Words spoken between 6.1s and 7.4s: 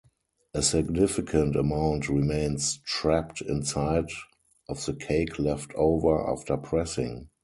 after pressing.